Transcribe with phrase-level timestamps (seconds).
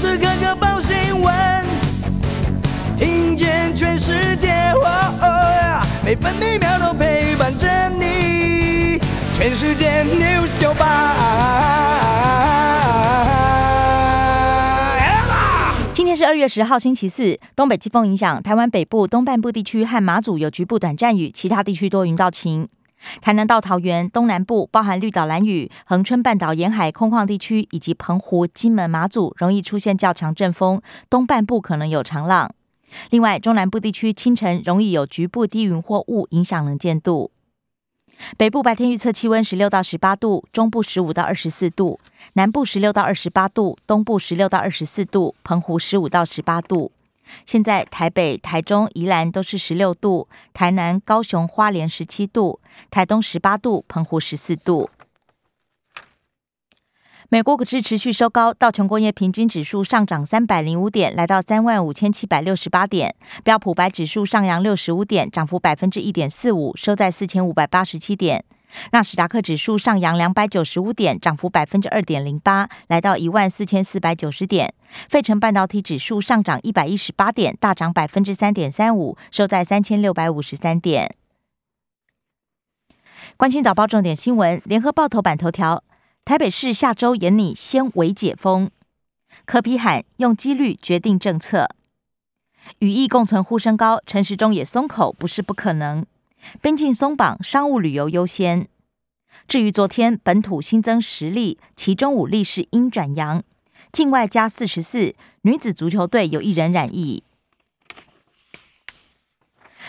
[0.00, 1.62] 时刻刻报新闻，
[2.96, 4.72] 听见全世界，
[6.02, 8.98] 每分每秒都陪伴着你。
[9.34, 11.16] 全世界 news 九八。
[15.92, 17.38] 今天是二月十号，星期四。
[17.54, 22.66] 东北季风影响台湾北部、东半部地区和马祖有局部短暂雨，其他地区多云到晴。
[23.20, 32.54] 台南到桃园东南部，包含绿岛、蓝屿、恒春半岛沿海空旷地区，以及澎湖、金门、马祖，容易出现较强阵风，东半部可能有长浪。
[33.10, 37.30] 另外，中南部地区清晨容易有局部低云或雾影响能见度。
[38.36, 41.98] 北部白天预测气温十六到十八度，中部十五到二十四度，
[42.34, 46.92] 南部十六到二十八度，东部十六到二十四度，澎湖十五到十八度。
[47.44, 54.90] 现在台北、台中、宜兰都是十六度，台南、高雄、花莲十七度，台东十八度，澎湖十四度。
[57.32, 63.10] 美国股市持续收高，道琼工业平均指数上涨三百零五点，来到三万五千七百六十八点；
[63.44, 68.44] 标普白指数上扬六十五点，涨幅百分之一点四五，收在四千五百八十七点。
[68.92, 74.72] 纳斯达克指数上扬两百九十五点，涨幅百分之二点零八，来到一万四千四百九十点。
[75.08, 81.14] 费城半导体指数上涨一百一十八点，大涨百分之三点三五，收在三千六百五十三点。
[83.36, 85.82] 关心早报重点新闻，联合报头版头条：
[86.24, 88.70] 台北市下周严拟先围解封，
[89.46, 91.68] 柯批喊用几率决定政策，
[92.80, 96.04] 与疫共存呼声高，陈时中也松口，不是不可能。
[96.60, 98.68] 边境松绑，商务旅游优先。
[99.46, 103.42] 至于昨天本土新增十例，其中五例是阴转阳，
[103.92, 105.14] 境外加四十四。
[105.42, 107.24] 女子足球队有一人染疫。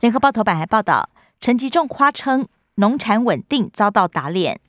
[0.00, 4.60] 联合报头版还报道，陈吉仲夸称农产稳定遭到打脸。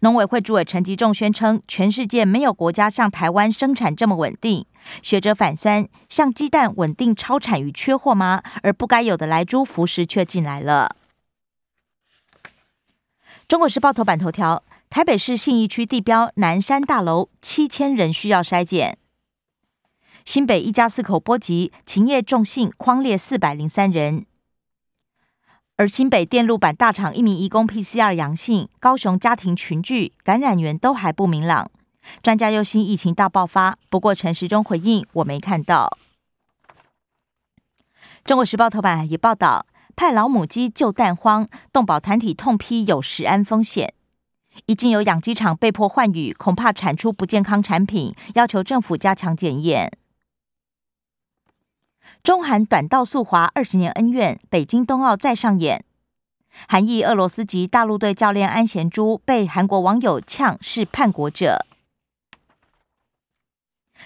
[0.00, 4.66] 农委会主委陈吉仲宣称，全世界没有国家像台湾生产这么稳定。
[5.02, 8.42] 学者反酸，像鸡蛋稳定超产与缺货吗？
[8.62, 10.96] 而不该有的来猪服食却进来了。
[13.46, 18.98] 中国时报头版头条：台北市信义区地标南山大楼七千人需要筛检。
[20.24, 24.26] 新北一家四口波及，勤业重信框列四百零三人。
[25.78, 31.70] 而新北电路板大厂一名义工 PCR 阳性，高雄家庭群聚感染源都还不明朗。
[32.20, 35.96] 专家忧心疫情大爆发，不过陈时中回应我没看到。
[38.24, 43.94] 中国时报头版也报道，派老母鸡救蛋荒，动保团体痛批有食安风险。
[44.66, 49.92] 已经有养鸡场被迫换羽，恐怕产出不健康产品，要求政府加强检验。
[52.22, 55.84] 中韩短道速滑二十年恩怨，北京冬奥再上演。
[56.66, 61.64] 韩裔俄罗斯籍大陆队教练安贤洙被韩国网友呛是叛国者。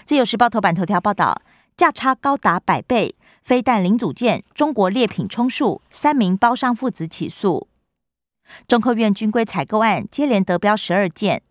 [0.05, 1.41] 自由时报头版头条报道，
[1.77, 7.67] 价差高达百倍，飞弹零组件中国劣品充数，三名包商父子起诉。
[8.67, 11.41] 中科院军规采购案接连得标十二件，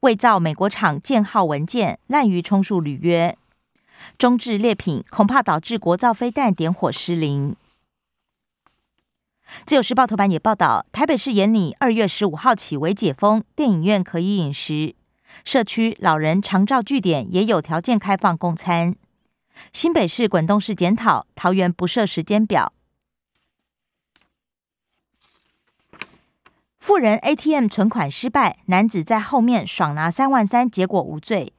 [0.00, 3.36] 伪造美国厂建号文件，滥竽充数履约。
[4.18, 7.56] 中置劣品恐怕导致国造飞弹点火失灵。
[9.64, 14.94] 自由时报头版也报道，台北市延拟二月十五号起为解封，电影院可以饮食，
[15.44, 18.94] 社区老人长照据点也有条件开放供餐。
[19.72, 22.72] 新北市滚动式检讨，桃园不设时间表。
[26.78, 31.52] 富人 ATM 存款失败，男子在后面爽拿三万三，结果无罪。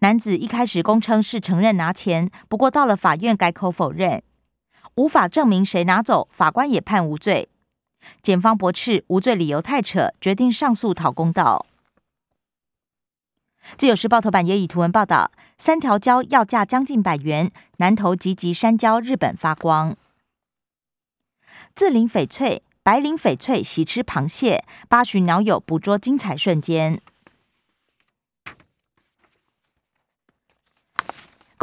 [0.00, 4.22] 男子一开始供称是承认拿钱，不过到了法院改口否认，
[4.96, 7.48] 无法证明谁拿走，法官也判无罪。
[8.22, 11.66] 检方驳斥无罪理由太扯，决定上诉讨公道。
[13.76, 19.96] 自由时报头版也以图文报道：三条礁要价将近百元，南投集集山礁日本发光。
[21.74, 27.00] 自领翡翠，白领翡翠喜吃螃蟹，八旬鸟友捕捉精彩瞬间。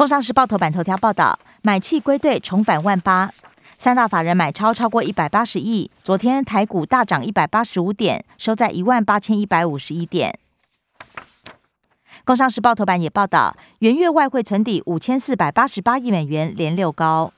[0.04, 3.30] 工商时报头版头条报道，买气归队重返万八，
[3.78, 5.90] 三大法人买超超过一百八十亿。
[6.02, 10.38] 昨天台股大涨一百八十五点，收在一万八千一百五十一点。
[12.22, 17.32] 工商时报头版也报道，元月外汇存底五千四百八十八亿美元，连六高。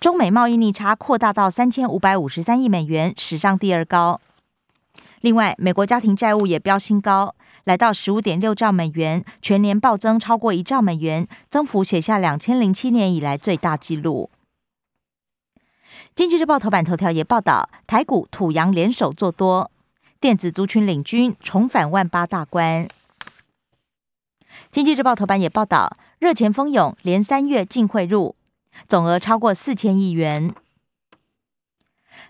[0.00, 4.22] 中美贸易逆差扩大到三千五百五十三亿美元，史上第二高。
[5.20, 7.34] 另外，美国家庭债务也飙新高。
[7.66, 14.30] 来到十五点六兆美元，全年暴增超过一兆美元，增幅写下两千零七年以来最大纪录。
[16.14, 19.72] 经济日报头版头条也报道，台股土洋联手做多，
[20.20, 22.86] 电子族群领军重返万八大关。
[24.70, 28.36] 经济日报头版也报道，热钱蜂涌，连三月净汇入
[28.86, 30.54] 总额超过四千亿元。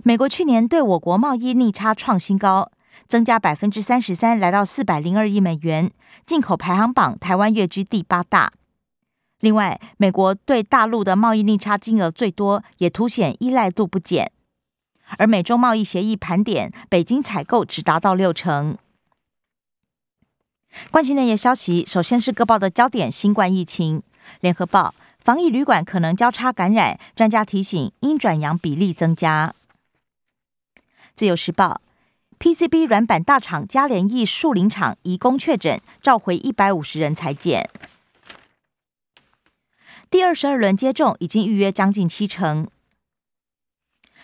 [0.02, 2.70] 美国去年对我国贸易逆差创新高，
[3.06, 5.90] 增加百分之三十三，来到四百零二亿美元，
[6.24, 8.52] 进口排行榜台湾跃居第八大。
[9.40, 14.32] 另外，美国对大陆的贸易逆差金额最多，也凸显依赖度不减。
[15.18, 18.76] 而美中贸易协议盘点，北京采购只达到六成。
[20.90, 24.02] 关心内页消息，首先是各报的焦点：新冠疫情。
[24.40, 29.54] 联合报，防疫旅馆可能交叉感染，专家提醒应转阳比例增加。
[31.14, 31.80] 自由时报
[32.38, 37.68] ，PCB 软板大厂嘉联益树林厂移工确诊，召回一百五十人裁减。
[40.10, 42.68] 第二十二轮接种已经预约将近七成。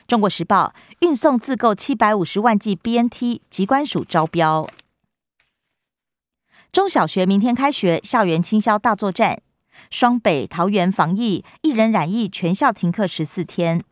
[0.06, 4.68] 中国时报运送自购七百五十万剂 BNT，机关署招标。
[6.70, 9.42] 中小学明天开学，校园清消大作战。
[9.90, 13.82] 双北、桃园防疫，一人染疫，全校停课十四天。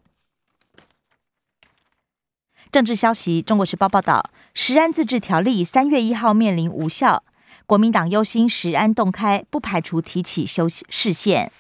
[2.73, 7.25] 政治消息，中国时报报道，食安自治条例三月一号面临无效，
[7.67, 11.51] 国民党忧心食安洞开，不排除提起修视线。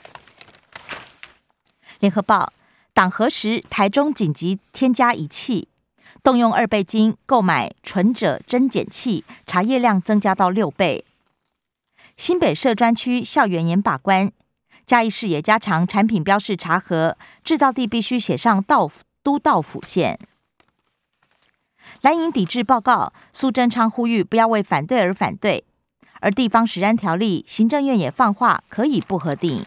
[1.98, 2.52] 联合报，
[2.94, 5.66] 党核实台中紧急添加仪器，
[6.22, 11.04] 动用二倍金购买纯者真减器，茶叶量增加到六倍。
[12.16, 14.30] 新北社专区校园严把关，
[14.86, 18.88] 嘉义市也加强产品标示查核，制造地必须写上道
[19.24, 20.16] 都道府县。
[22.00, 25.64] 蓝营抵制报告，苏贞昌呼吁不要为反对而反对，
[26.20, 29.64] 而地方食安条例，行政院也放话可以不核定。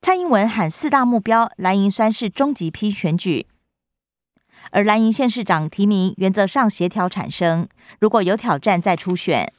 [0.00, 3.46] 蔡英文喊四大目标，蓝营算是终极批选举，
[4.70, 9.52] 而蓝营县市长提名原则上协调产生，如果有挑战再初选。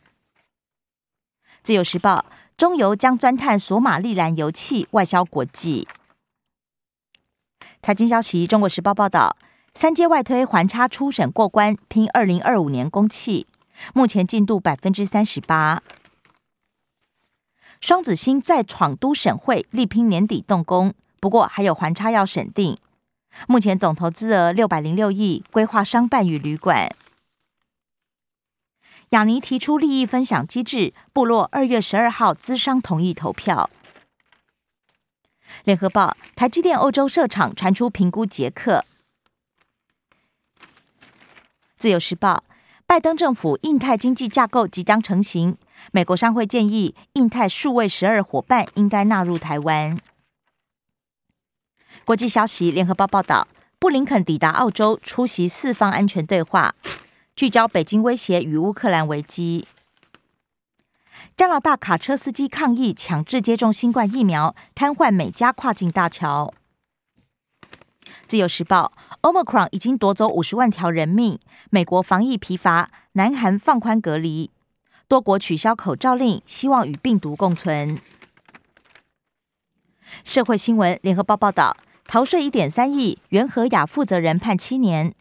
[1.61, 2.25] 自由时报
[2.57, 5.87] 中油将钻探索马利兰油气外销国际。
[7.83, 9.37] 财经消息，中国时报报道，
[9.73, 13.47] 三阶外推环差初审过关，拼二零二五年公气，
[13.93, 15.81] 目前进度百分之三十八。
[17.79, 20.93] 双子星再闯都省会，力拼年底动工。
[21.21, 22.77] 不过还有环差要审定。
[23.47, 26.93] 目前总投资额六百零六亿，规划商办与旅馆。
[29.11, 33.69] 雅尼提出利益分享机制，部落二月十二号资商同意投票。
[35.63, 38.83] 联合报，台积电欧洲设厂传出评估捷克。
[41.81, 42.43] 自由时报，
[42.85, 45.57] 拜登政府印太经济架构即将成型。
[45.91, 49.97] 美国商会建议，印太数位十二伙伴应该纳入台湾。
[52.05, 53.47] 国际消息，联合报报道，
[53.79, 56.75] 布林肯抵达澳洲，出席四方安全对话，
[57.35, 59.65] 聚焦北京威胁与乌克兰危机。
[61.35, 66.53] 加拿大卡车司机抗议强制接种新冠疫苗，瘫痪美加跨境大桥。
[68.31, 68.93] 自由时报
[69.23, 71.37] ，Omicron 已经夺走五十万条人命，
[71.69, 74.49] 美国防疫疲乏，南韩放宽隔离。
[75.09, 77.99] 多国取消口罩令，希望与病毒共存。
[80.23, 81.75] 社会新闻，联合报报道，
[82.05, 85.13] 逃税一点三亿，元和雅负责人判七年。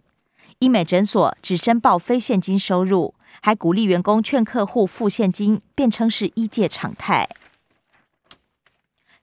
[0.61, 7.29] 医美诊所只申报非现金收入，还鼓励员工劝客户付现金，辩称是医界常态。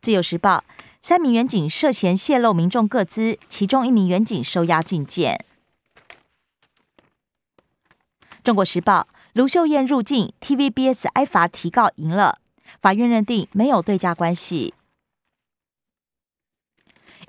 [0.02, 0.66] 自由时报，
[1.08, 5.46] 三名员警涉嫌泄露民众个资，其中一名员警收押禁见。
[8.44, 9.08] 中国时报。
[9.32, 12.40] 卢秀燕入境，TVBS 挨罚提告赢了，
[12.82, 14.74] 法院认定没有对价关系。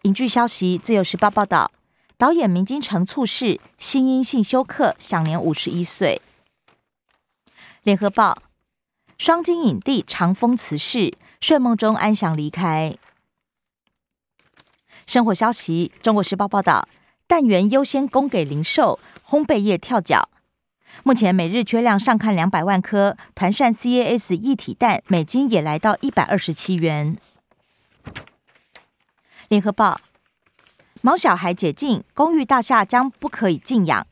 [0.02, 1.70] 影剧消息，自由时报报道，
[2.16, 6.20] 导演明金城猝逝，心因性休克，享年五十一岁。
[7.84, 8.42] 联合报，
[9.16, 12.98] 双金影帝长风辞世，睡梦中安详离开。
[15.08, 16.86] 生活消息，中国时报报道，
[17.26, 20.28] 蛋源优先供给零售，烘焙业跳脚。
[21.02, 27.16] 目前每日缺量上看两百万颗，团扇 CAS 一体蛋每斤也来到一百二十七元。
[29.48, 29.98] 联合报：
[31.00, 34.06] 毛小孩解禁，公寓大厦将不可以禁养，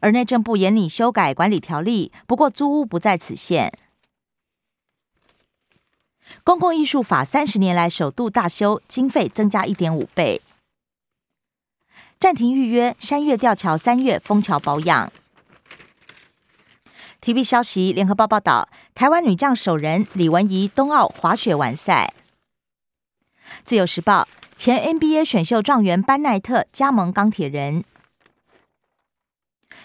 [0.00, 3.72] 而内政部严拟修改管理条例，不过租屋不在此限。
[6.44, 10.40] 公共艺术法三十年来首度大修，经费增加一点五倍。
[12.18, 15.12] 暂停预约山月吊桥，三月封桥保养。
[17.20, 22.12] TV 消息，联合报报道，台湾女将首人李文怡冬奥滑雪完赛。
[23.64, 27.84] 自由时报，前 NBA 选秀状元班奈特加盟钢铁人。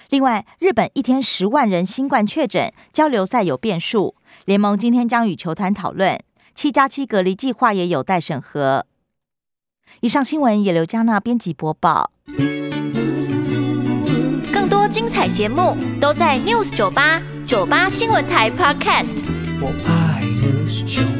[0.09, 4.15] 另外，日本一天十万人新冠确诊，交流赛有变数。
[4.45, 6.19] 联盟今天将与球团讨论
[6.55, 8.86] 七加七隔离计划，也有待审核。
[10.01, 12.12] 以上新闻由刘嘉娜编辑播报。
[14.51, 19.24] 更多精彩节目都在 News 九八九八新闻台 Podcast。
[19.62, 21.12] 我爱 News。